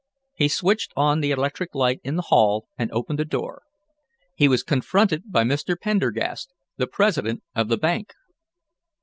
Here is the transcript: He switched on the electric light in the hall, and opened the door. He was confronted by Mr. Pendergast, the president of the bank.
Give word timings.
He 0.33 0.47
switched 0.47 0.93
on 0.95 1.19
the 1.19 1.29
electric 1.29 1.75
light 1.75 2.01
in 2.03 2.15
the 2.15 2.23
hall, 2.23 2.65
and 2.75 2.91
opened 2.91 3.19
the 3.19 3.23
door. 3.23 3.61
He 4.33 4.47
was 4.47 4.63
confronted 4.63 5.31
by 5.31 5.43
Mr. 5.43 5.79
Pendergast, 5.79 6.51
the 6.75 6.87
president 6.87 7.43
of 7.53 7.67
the 7.67 7.77
bank. 7.77 8.13